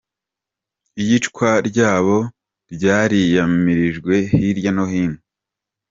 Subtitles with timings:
[1.01, 2.17] Iyicwa ryabo
[2.73, 5.29] ryariyamirijwe hirya no hino kw'isi.